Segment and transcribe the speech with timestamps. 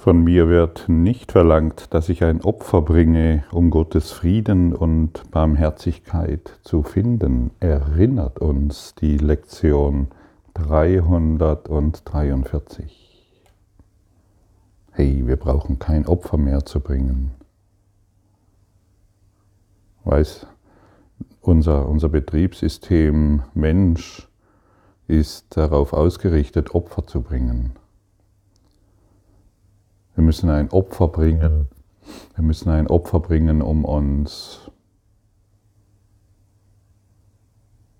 [0.00, 6.58] Von mir wird nicht verlangt, dass ich ein Opfer bringe, um Gottes Frieden und Barmherzigkeit
[6.62, 10.08] zu finden, erinnert uns die Lektion
[10.54, 13.44] 343.
[14.92, 17.32] Hey, wir brauchen kein Opfer mehr zu bringen.
[20.04, 20.46] Weiß,
[21.42, 24.30] unser, unser Betriebssystem Mensch
[25.08, 27.74] ist darauf ausgerichtet, Opfer zu bringen.
[30.14, 31.68] Wir müssen ein Opfer bringen.
[32.34, 34.70] Wir müssen ein Opfer bringen, um uns,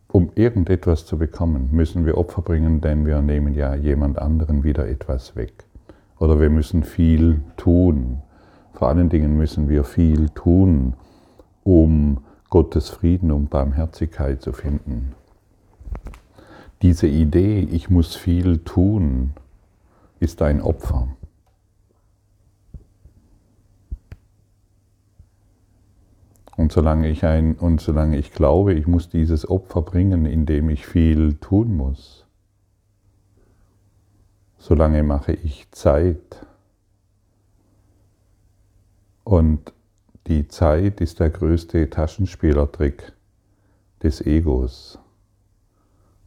[0.08, 4.88] um irgendetwas zu bekommen, müssen wir Opfer bringen, denn wir nehmen ja jemand anderen wieder
[4.88, 5.64] etwas weg.
[6.18, 8.22] Oder wir müssen viel tun.
[8.72, 10.94] Vor allen Dingen müssen wir viel tun,
[11.62, 12.18] um
[12.50, 15.14] Gottes Frieden und Barmherzigkeit zu finden.
[16.82, 19.34] Diese Idee, ich muss viel tun,
[20.18, 21.08] ist ein Opfer.
[26.56, 30.86] Und solange ich ein, und solange ich glaube, ich muss dieses Opfer bringen, indem ich
[30.86, 32.26] viel tun muss,
[34.58, 36.46] solange mache ich Zeit.
[39.24, 39.72] Und
[40.26, 43.12] die Zeit ist der größte Taschenspielertrick
[44.02, 44.98] des Egos.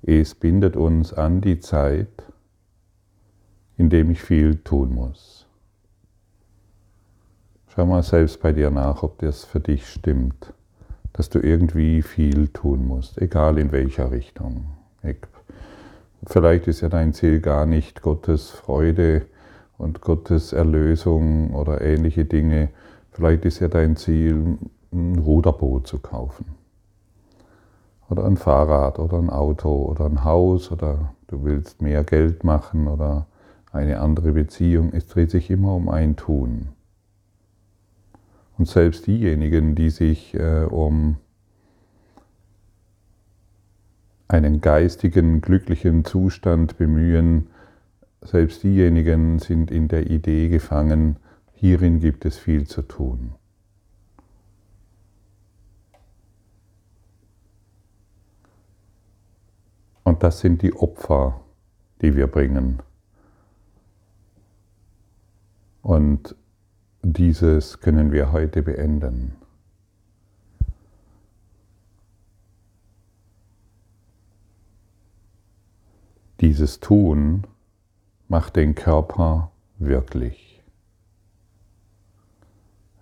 [0.01, 2.23] Es bindet uns an die Zeit,
[3.77, 5.42] indem ich viel tun muss.
[7.75, 10.53] Schau mal selbst bei dir nach, ob das für dich stimmt,
[11.11, 14.67] dass du irgendwie viel tun musst, egal in welcher Richtung.
[16.27, 19.23] Vielleicht ist ja dein Ziel gar nicht Gottes Freude
[19.79, 22.69] und Gottes Erlösung oder ähnliche Dinge.
[23.11, 24.59] Vielleicht ist ja dein Ziel,
[24.91, 26.45] ein Ruderboot zu kaufen.
[28.07, 32.87] Oder ein Fahrrad oder ein Auto oder ein Haus oder du willst mehr Geld machen
[32.87, 33.25] oder
[33.71, 34.93] eine andere Beziehung.
[34.93, 36.67] Es dreht sich immer um ein Tun.
[38.63, 41.17] Und selbst diejenigen, die sich äh, um
[44.29, 47.47] einen geistigen, glücklichen Zustand bemühen,
[48.21, 51.17] selbst diejenigen sind in der Idee gefangen,
[51.51, 53.35] hierin gibt es viel zu tun.
[60.05, 61.41] Und das sind die Opfer,
[62.01, 62.81] die wir bringen.
[65.81, 66.37] Und
[67.03, 69.35] dieses können wir heute beenden.
[76.39, 77.45] Dieses Tun
[78.29, 80.63] macht den Körper wirklich.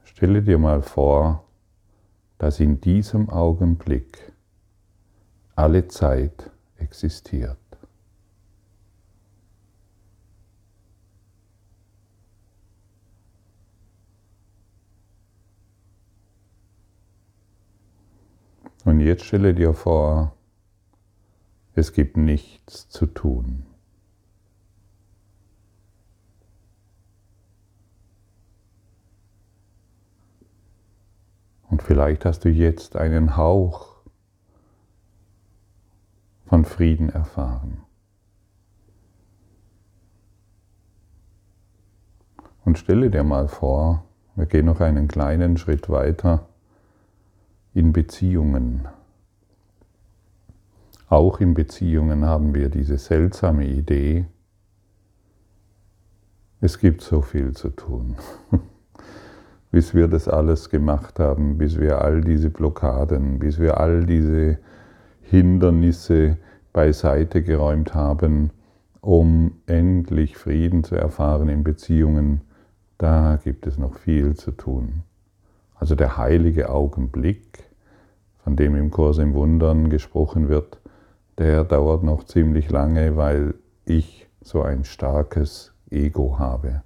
[0.04, 1.46] Stelle dir mal vor,
[2.40, 4.34] dass in diesem Augenblick
[5.56, 7.61] alle Zeit existiert.
[18.84, 20.34] Und jetzt stelle dir vor,
[21.74, 23.66] es gibt nichts zu tun.
[31.70, 34.02] Und vielleicht hast du jetzt einen Hauch
[36.48, 37.84] von Frieden erfahren.
[42.66, 44.04] Und stelle dir mal vor,
[44.36, 46.48] wir gehen noch einen kleinen Schritt weiter
[47.74, 48.88] in Beziehungen.
[51.08, 54.26] Auch in Beziehungen haben wir diese seltsame Idee,
[56.64, 58.16] es gibt so viel zu tun.
[59.72, 64.60] bis wir das alles gemacht haben, bis wir all diese Blockaden, bis wir all diese
[65.22, 66.38] Hindernisse
[66.74, 68.52] beiseite geräumt haben,
[69.00, 72.42] um endlich Frieden zu erfahren in Beziehungen,
[72.98, 75.04] da gibt es noch viel zu tun.
[75.82, 77.64] Also der heilige Augenblick,
[78.44, 80.80] von dem im Kurs im Wundern gesprochen wird,
[81.40, 86.84] der dauert noch ziemlich lange, weil ich so ein starkes Ego habe.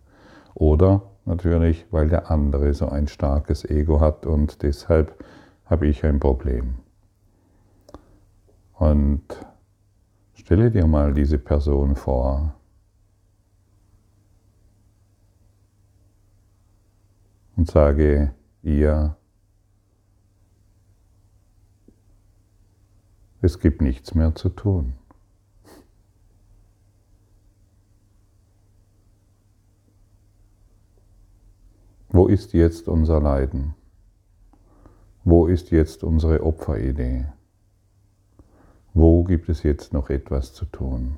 [0.53, 5.25] Oder natürlich, weil der andere so ein starkes Ego hat und deshalb
[5.65, 6.75] habe ich ein Problem.
[8.75, 9.23] Und
[10.35, 12.55] stelle dir mal diese Person vor.
[17.57, 18.31] Und sage,
[18.65, 19.15] ihr,
[23.41, 24.93] es gibt nichts mehr zu tun.
[32.09, 33.75] Wo ist jetzt unser Leiden?
[35.23, 37.25] Wo ist jetzt unsere Opferidee?
[38.93, 41.17] Wo gibt es jetzt noch etwas zu tun?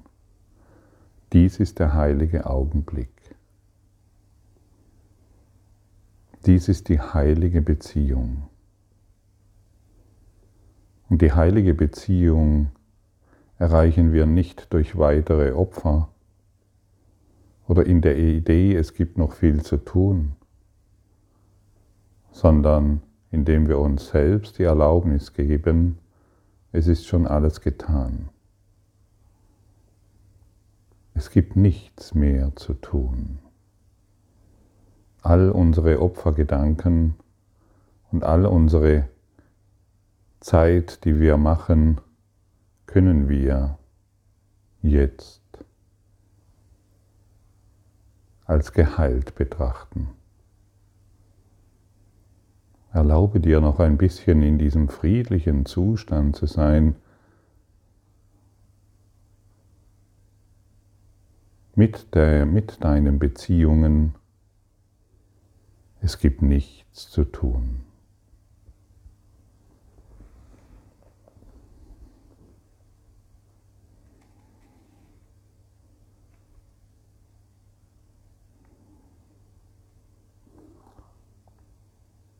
[1.31, 3.16] Dies ist der heilige Augenblick.
[6.47, 8.47] Dies ist die heilige Beziehung.
[11.09, 12.69] Und die heilige Beziehung
[13.57, 16.07] erreichen wir nicht durch weitere Opfer
[17.67, 20.37] oder in der Idee, es gibt noch viel zu tun,
[22.31, 25.97] sondern indem wir uns selbst die Erlaubnis geben,
[26.71, 28.29] es ist schon alles getan.
[31.13, 33.39] Es gibt nichts mehr zu tun.
[35.27, 37.15] All unsere Opfergedanken
[38.13, 39.09] und all unsere
[40.39, 41.99] Zeit, die wir machen,
[42.85, 43.77] können wir
[44.81, 45.41] jetzt
[48.45, 50.11] als geheilt betrachten.
[52.93, 56.95] Erlaube dir noch ein bisschen in diesem friedlichen Zustand zu sein,
[61.75, 64.15] mit, der, mit deinen Beziehungen.
[66.07, 67.81] Es gibt nichts zu tun.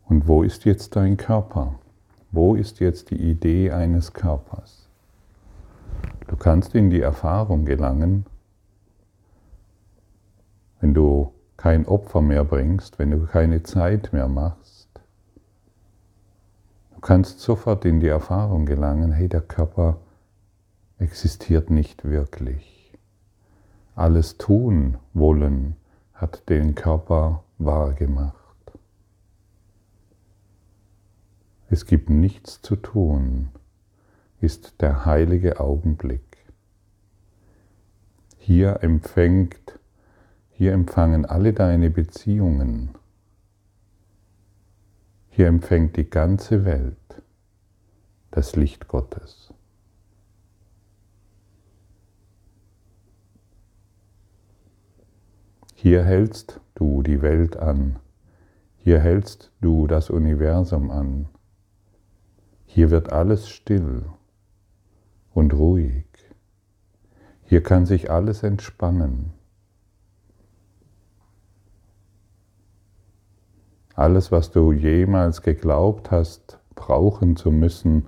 [0.06, 1.78] Und wo ist jetzt dein Körper?
[2.30, 4.88] Wo ist jetzt die Idee eines Körpers?
[6.26, 8.24] Du kannst in die Erfahrung gelangen,
[10.80, 14.88] wenn du kein Opfer mehr bringst, wenn du keine Zeit mehr machst.
[16.94, 19.98] Du kannst sofort in die Erfahrung gelangen, hey, der Körper
[20.98, 22.96] existiert nicht wirklich.
[23.94, 25.76] Alles tun wollen
[26.14, 28.36] hat den Körper wahr gemacht.
[31.70, 33.50] Es gibt nichts zu tun,
[34.40, 36.22] ist der heilige Augenblick.
[38.36, 39.77] Hier empfängt,
[40.58, 42.90] hier empfangen alle deine Beziehungen.
[45.28, 47.22] Hier empfängt die ganze Welt
[48.32, 49.54] das Licht Gottes.
[55.76, 58.00] Hier hältst du die Welt an.
[58.78, 61.28] Hier hältst du das Universum an.
[62.66, 64.06] Hier wird alles still
[65.32, 66.06] und ruhig.
[67.44, 69.37] Hier kann sich alles entspannen.
[73.98, 78.06] Alles, was du jemals geglaubt hast, brauchen zu müssen,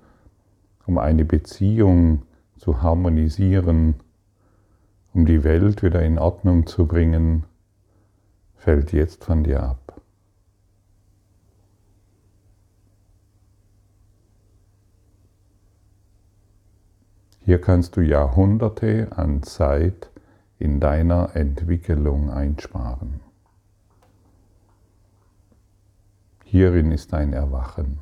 [0.86, 2.22] um eine Beziehung
[2.56, 3.96] zu harmonisieren,
[5.12, 7.42] um die Welt wieder in Ordnung zu bringen,
[8.54, 10.00] fällt jetzt von dir ab.
[17.40, 20.12] Hier kannst du Jahrhunderte an Zeit
[20.60, 23.29] in deiner Entwicklung einsparen.
[26.50, 28.00] Hierin ist dein Erwachen.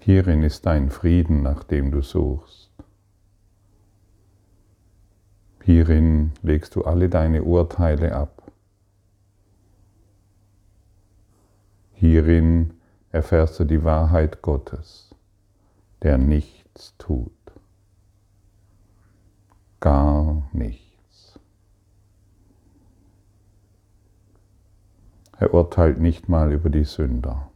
[0.00, 2.70] Hierin ist dein Frieden, nach dem du suchst.
[5.64, 8.52] Hierin legst du alle deine Urteile ab.
[11.94, 12.74] Hierin
[13.10, 15.08] erfährst du die Wahrheit Gottes
[16.02, 17.32] der nichts tut.
[19.80, 20.87] Gar nichts.
[25.38, 27.50] Er urteilt nicht mal über die Sünder.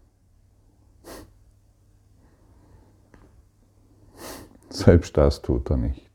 [4.71, 6.11] Selbst das tut er nicht.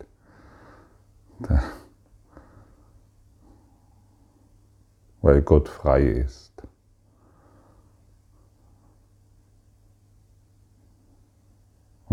[5.22, 6.48] Weil Gott frei ist.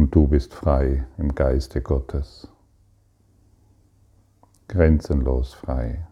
[0.05, 2.47] und du bist frei im Geiste Gottes.
[4.69, 6.07] Grenzenlos frei.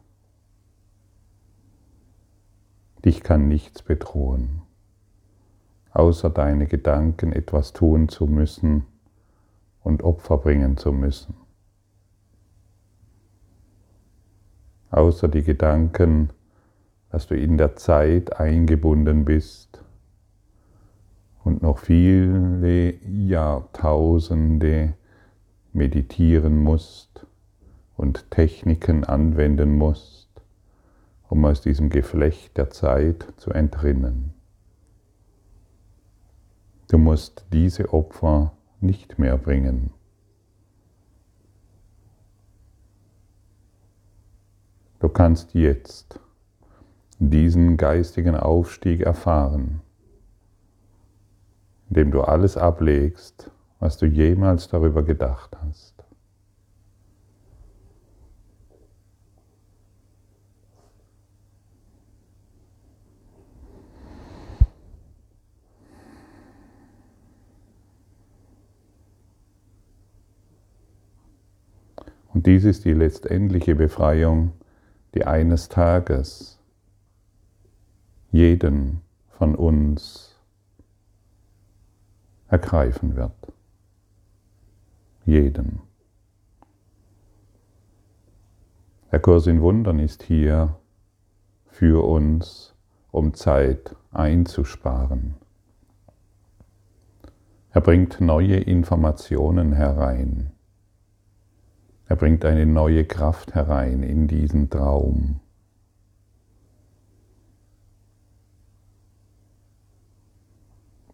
[3.04, 4.62] Dich kann nichts bedrohen,
[5.92, 8.86] außer deine Gedanken etwas tun zu müssen
[9.82, 11.34] und Opfer bringen zu müssen.
[14.90, 16.30] Außer die Gedanken,
[17.10, 19.82] dass du in der Zeit eingebunden bist
[21.44, 24.94] und noch viele Jahrtausende
[25.72, 27.26] meditieren musst
[27.96, 30.21] und Techniken anwenden musst,
[31.32, 34.34] um aus diesem Geflecht der Zeit zu entrinnen.
[36.90, 39.92] Du musst diese Opfer nicht mehr bringen.
[44.98, 46.20] Du kannst jetzt
[47.18, 49.80] diesen geistigen Aufstieg erfahren
[51.92, 55.91] indem du alles ablegst, was du jemals darüber gedacht hast.
[72.34, 74.52] Und dies ist die letztendliche Befreiung,
[75.14, 76.58] die eines Tages
[78.30, 80.34] jeden von uns
[82.48, 83.32] ergreifen wird.
[85.26, 85.80] Jeden.
[89.10, 90.76] Der Kurs in Wundern ist hier
[91.66, 92.74] für uns,
[93.10, 95.34] um Zeit einzusparen.
[97.72, 100.51] Er bringt neue Informationen herein.
[102.12, 105.40] Er bringt eine neue Kraft herein in diesen Traum.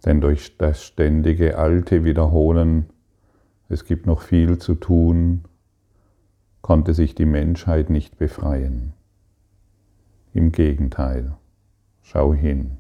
[0.05, 2.91] Denn durch das ständige alte Wiederholen,
[3.69, 5.45] es gibt noch viel zu tun,
[6.63, 8.93] konnte sich die Menschheit nicht befreien.
[10.33, 11.37] Im Gegenteil,
[12.03, 12.79] schau hin.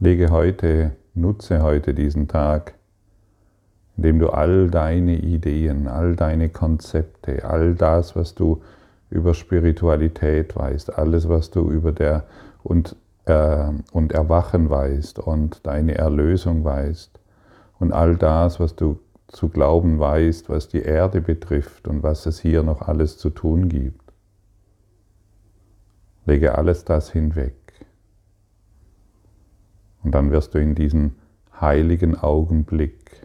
[0.00, 2.73] Lege heute, nutze heute diesen Tag,
[3.96, 8.62] indem du all deine Ideen, all deine Konzepte, all das, was du
[9.10, 12.24] über Spiritualität weißt, alles, was du über der
[12.62, 12.96] und,
[13.26, 17.20] äh, und Erwachen weißt und deine Erlösung weißt
[17.78, 18.98] und all das, was du
[19.28, 23.68] zu glauben weißt, was die Erde betrifft und was es hier noch alles zu tun
[23.68, 24.00] gibt.
[26.26, 27.54] Lege alles das hinweg.
[30.02, 31.16] Und dann wirst du in diesen
[31.60, 33.23] heiligen Augenblick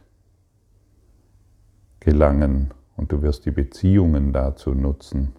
[2.00, 5.34] gelangen und du wirst die Beziehungen dazu nutzen,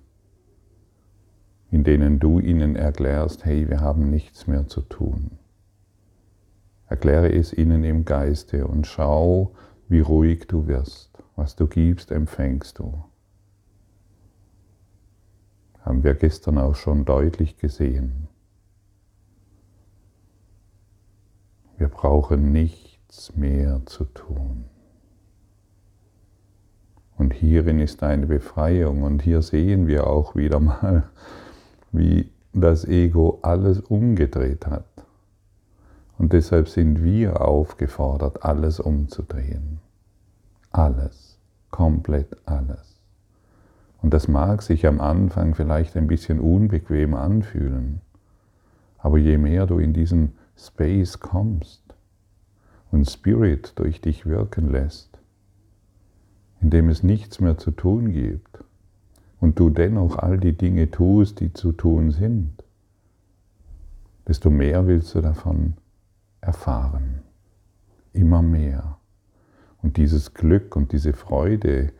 [1.70, 5.38] in denen du ihnen erklärst, hey, wir haben nichts mehr zu tun.
[6.86, 9.54] Erkläre es ihnen im Geiste und schau,
[9.88, 11.22] wie ruhig du wirst.
[11.36, 13.04] Was du gibst, empfängst du.
[15.80, 18.28] Haben wir gestern auch schon deutlich gesehen.
[21.78, 24.64] Wir brauchen nichts mehr zu tun.
[27.40, 29.02] Hierin ist eine Befreiung.
[29.02, 31.04] Und hier sehen wir auch wieder mal,
[31.90, 34.84] wie das Ego alles umgedreht hat.
[36.18, 39.78] Und deshalb sind wir aufgefordert, alles umzudrehen.
[40.70, 41.38] Alles,
[41.70, 43.00] komplett alles.
[44.02, 48.02] Und das mag sich am Anfang vielleicht ein bisschen unbequem anfühlen,
[48.98, 51.82] aber je mehr du in diesen Space kommst
[52.90, 55.09] und Spirit durch dich wirken lässt,
[56.60, 58.64] indem es nichts mehr zu tun gibt,
[59.40, 62.62] und du dennoch all die Dinge tust, die zu tun sind,
[64.28, 65.74] desto mehr willst du davon
[66.40, 67.22] erfahren.
[68.12, 68.98] Immer mehr.
[69.82, 71.92] Und dieses Glück und diese Freude,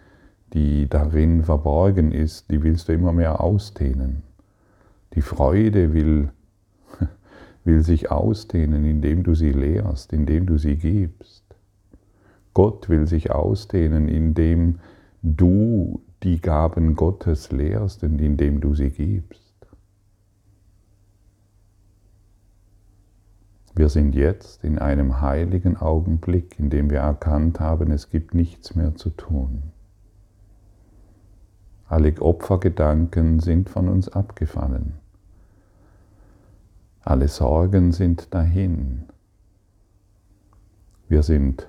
[0.53, 4.23] die darin verborgen ist, die willst du immer mehr ausdehnen.
[5.15, 6.31] Die Freude will,
[7.65, 11.45] will sich ausdehnen, indem du sie lehrst, indem du sie gibst.
[12.55, 14.81] Gott will sich ausdehnen, indem
[15.23, 19.51] du die Gaben Gottes lehrst und indem du sie gibst.
[23.75, 28.75] Wir sind jetzt in einem heiligen Augenblick, in dem wir erkannt haben, es gibt nichts
[28.75, 29.63] mehr zu tun.
[31.87, 34.95] Alle Opfergedanken sind von uns abgefallen.
[37.03, 39.05] Alle Sorgen sind dahin.
[41.09, 41.67] Wir sind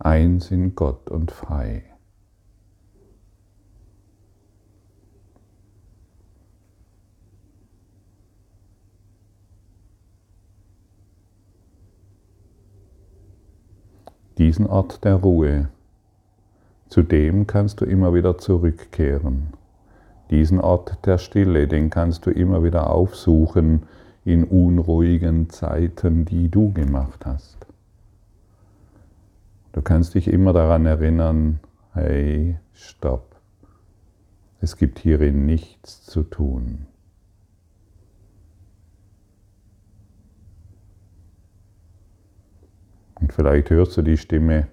[0.00, 1.90] eins in Gott und frei.
[14.40, 15.68] diesen Ort der Ruhe,
[16.88, 19.48] zu dem kannst du immer wieder zurückkehren.
[20.30, 23.82] Diesen Ort der Stille, den kannst du immer wieder aufsuchen
[24.24, 27.69] in unruhigen Zeiten, die du gemacht hast.
[29.72, 31.60] Du kannst dich immer daran erinnern,
[31.92, 33.36] hey, stopp,
[34.60, 36.86] es gibt hierin nichts zu tun.
[43.20, 44.66] Und vielleicht hörst du die Stimme,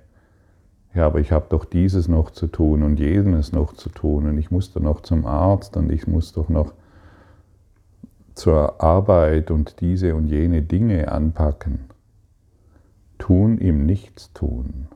[0.94, 4.38] ja, aber ich habe doch dieses noch zu tun und jenes noch zu tun und
[4.38, 6.74] ich muss doch noch zum Arzt und ich muss doch noch
[8.34, 11.90] zur Arbeit und diese und jene Dinge anpacken.
[13.28, 14.88] Tun im Nichtstun.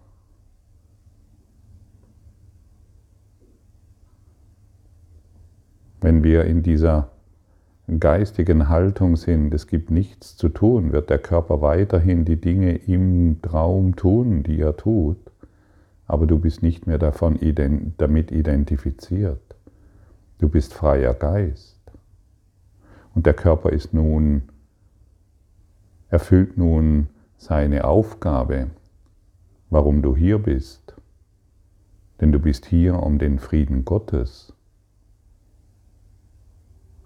[6.00, 7.09] Wenn wir in dieser
[8.00, 13.41] geistigen Haltung sind, es gibt nichts zu tun, wird der Körper weiterhin die Dinge im
[13.41, 15.19] Traum tun, die er tut,
[16.07, 17.38] aber du bist nicht mehr davon
[17.97, 19.41] damit identifiziert.
[20.38, 21.81] Du bist freier Geist.
[23.13, 24.43] Und der Körper ist nun,
[26.07, 27.09] erfüllt nun
[27.41, 28.69] seine Aufgabe,
[29.71, 30.93] warum du hier bist.
[32.19, 34.53] Denn du bist hier, um den Frieden Gottes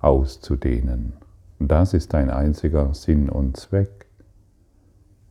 [0.01, 1.13] auszudehnen.
[1.57, 4.07] Und das ist dein einziger Sinn und Zweck.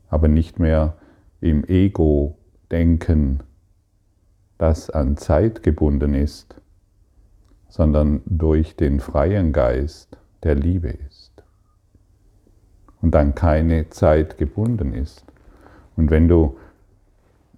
[0.09, 0.97] Aber nicht mehr
[1.43, 3.43] im Ego-Denken,
[4.57, 6.57] das an Zeit gebunden ist,
[7.69, 11.24] sondern durch den freien Geist der Liebe ist.
[13.05, 15.27] Und dann keine Zeit gebunden ist.
[15.95, 16.57] Und wenn du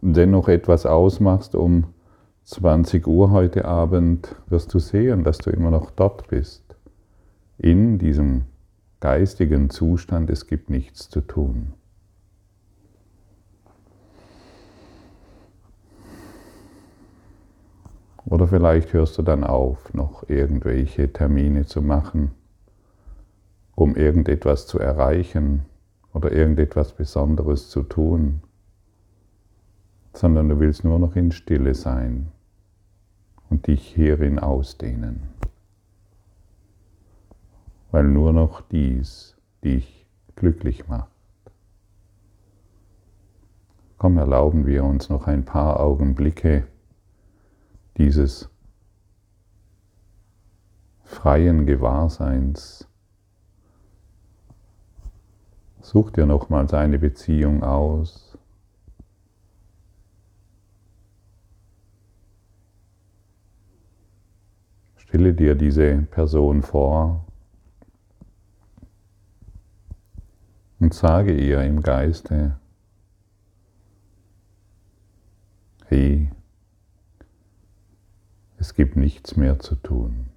[0.01, 1.85] dennoch etwas ausmachst um
[2.43, 6.65] 20 Uhr heute Abend, wirst du sehen, dass du immer noch dort bist.
[7.59, 8.47] In diesem
[8.99, 11.75] geistigen Zustand, es gibt nichts zu tun.
[18.25, 22.33] Oder vielleicht hörst du dann auf, noch irgendwelche Termine zu machen,
[23.77, 25.67] um irgendetwas zu erreichen
[26.13, 28.41] oder irgendetwas Besonderes zu tun,
[30.15, 32.33] sondern du willst nur noch in Stille sein
[33.51, 35.29] und dich hierin ausdehnen,
[37.91, 40.07] weil nur noch dies dich
[40.37, 41.11] glücklich macht.
[43.99, 46.67] Komm, erlauben wir uns noch ein paar Augenblicke,
[47.99, 48.49] dieses
[51.03, 52.89] freien Gewahrseins.
[55.87, 58.37] Such dir nochmals eine Beziehung aus.
[64.97, 67.25] Stelle dir diese Person vor
[70.81, 72.59] und sage ihr im Geiste,
[75.85, 76.33] hey,
[78.59, 80.31] es gibt nichts mehr zu tun.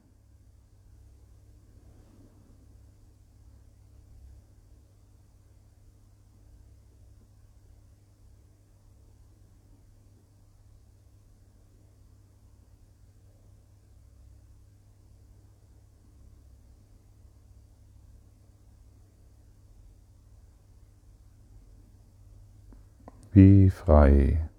[23.31, 24.49] Wie frei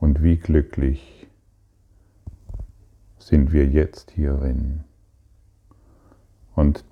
[0.00, 1.28] und wie glücklich
[3.18, 4.84] sind wir jetzt hierin.
[6.54, 6.86] Und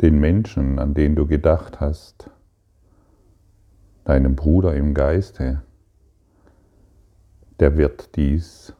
[0.00, 2.30] den Menschen, an den du gedacht hast,
[4.04, 5.62] deinem Bruder im Geiste,
[7.58, 8.72] der wird dies,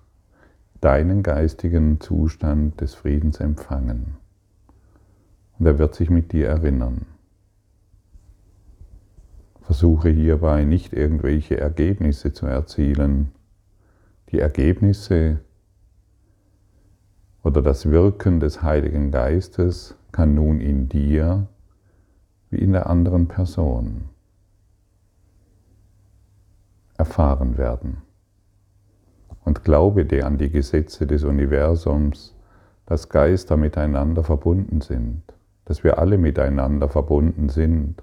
[0.81, 4.19] deinen geistigen Zustand des Friedens empfangen.
[5.59, 7.07] Und er wird sich mit dir erinnern.
[9.69, 13.33] Versuche hierbei nicht irgendwelche Ergebnisse zu erzielen.
[14.31, 15.41] Die Ergebnisse
[17.43, 21.49] oder das Wirken des Heiligen Geistes kann nun in dir
[22.49, 24.09] wie in der anderen Person
[26.97, 27.99] erfahren werden.
[29.45, 32.35] Und glaube dir an die Gesetze des Universums,
[32.87, 35.25] dass Geister miteinander verbunden sind,
[35.67, 38.03] dass wir alle miteinander verbunden sind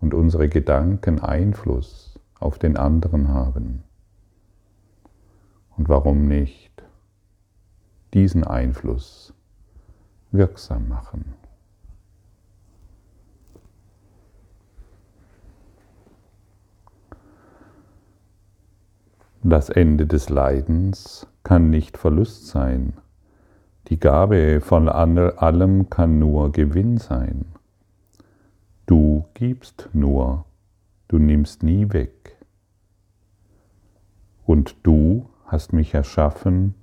[0.00, 3.84] und unsere Gedanken Einfluss auf den anderen haben.
[5.76, 6.70] Und warum nicht?
[8.14, 9.32] diesen Einfluss
[10.32, 11.34] wirksam machen.
[19.42, 22.92] Das Ende des Leidens kann nicht Verlust sein.
[23.88, 27.46] Die Gabe von allem kann nur Gewinn sein.
[28.90, 30.46] Du gibst nur,
[31.06, 32.36] du nimmst nie weg.
[34.44, 36.74] Und du hast mich erschaffen,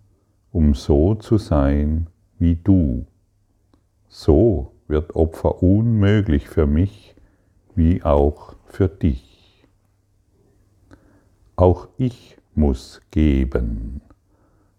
[0.54, 2.08] um so zu sein
[2.40, 3.08] wie du.
[4.08, 7.14] So wird Opfer unmöglich für mich
[7.76, 9.68] wie auch für dich.
[11.58, 14.00] Auch ich muss geben,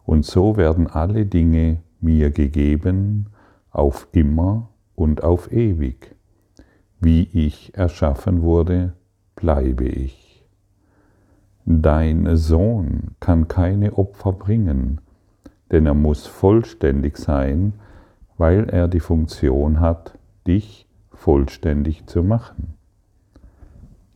[0.06, 3.26] und so werden alle Dinge mir gegeben
[3.70, 6.17] auf immer und auf ewig.
[7.00, 8.92] Wie ich erschaffen wurde,
[9.36, 10.44] bleibe ich.
[11.64, 15.00] Dein Sohn kann keine Opfer bringen,
[15.70, 17.74] denn er muss vollständig sein,
[18.36, 22.74] weil er die Funktion hat, dich vollständig zu machen.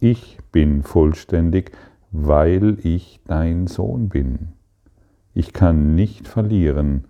[0.01, 1.73] Ich bin vollständig,
[2.11, 4.55] weil ich dein Sohn bin.
[5.35, 7.05] Ich kann nicht verlieren,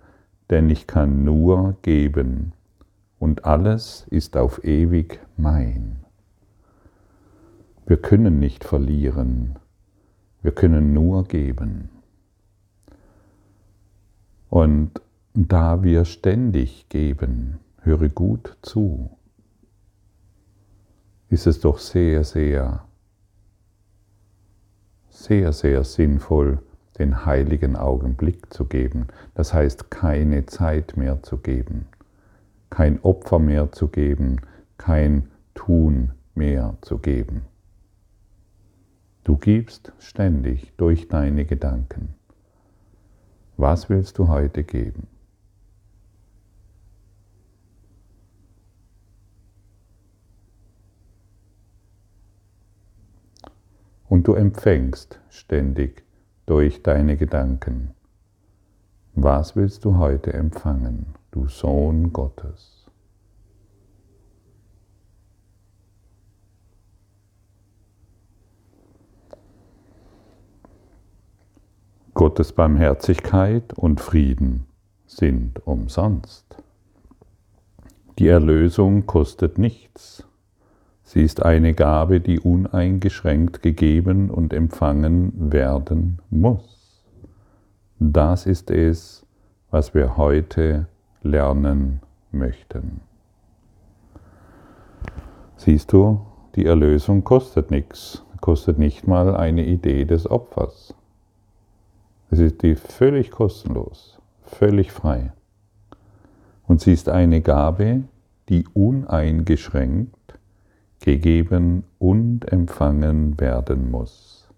[0.50, 2.52] denn ich kann nur geben,
[3.22, 6.04] und alles ist auf ewig mein.
[7.86, 9.60] Wir können nicht verlieren,
[10.42, 11.88] wir können nur geben.
[14.50, 15.00] Und
[15.34, 19.16] da wir ständig geben, höre gut zu,
[21.28, 22.88] ist es doch sehr, sehr
[25.10, 26.58] sehr, sehr sinnvoll,
[26.98, 29.06] den heiligen Augenblick zu geben.
[29.34, 31.86] Das heißt, keine Zeit mehr zu geben,
[32.72, 34.40] kein Opfer mehr zu geben,
[34.78, 37.42] kein Tun mehr zu geben.
[39.24, 42.14] Du gibst ständig durch deine Gedanken.
[43.58, 45.06] Was willst du heute geben?
[54.08, 56.04] Und du empfängst ständig
[56.46, 57.92] durch deine Gedanken.
[59.14, 62.86] Was willst du heute empfangen, du Sohn Gottes?
[72.14, 74.66] Gottes Barmherzigkeit und Frieden
[75.06, 76.62] sind umsonst.
[78.18, 80.24] Die Erlösung kostet nichts.
[81.02, 87.02] Sie ist eine Gabe, die uneingeschränkt gegeben und empfangen werden muss.
[87.98, 89.26] Das ist es,
[89.70, 90.86] was wir heute
[91.22, 93.00] lernen möchten.
[95.56, 96.20] Siehst du,
[96.56, 100.94] die Erlösung kostet nichts, kostet nicht mal eine Idee des Opfers.
[102.30, 105.32] Es ist die völlig kostenlos, völlig frei.
[106.66, 108.02] Und sie ist eine Gabe,
[108.48, 110.16] die uneingeschränkt
[111.00, 114.48] gegeben und empfangen werden muss.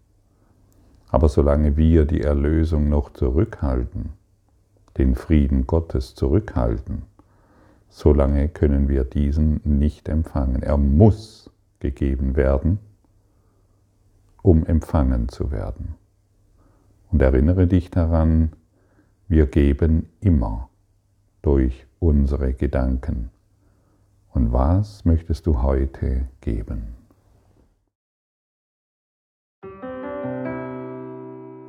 [1.09, 4.11] Aber solange wir die Erlösung noch zurückhalten,
[4.97, 7.03] den Frieden Gottes zurückhalten,
[7.89, 10.63] solange können wir diesen nicht empfangen.
[10.63, 12.79] Er muss gegeben werden,
[14.43, 15.95] um empfangen zu werden.
[17.11, 18.53] Und erinnere dich daran,
[19.29, 20.69] wir geben immer
[21.43, 23.31] durch unsere Gedanken.
[24.31, 27.04] Und was möchtest du heute geben?